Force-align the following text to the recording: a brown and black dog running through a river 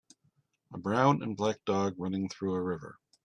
a 0.73 0.79
brown 0.79 1.21
and 1.21 1.37
black 1.37 1.63
dog 1.63 1.93
running 1.99 2.27
through 2.27 2.55
a 2.55 2.59
river 2.59 2.97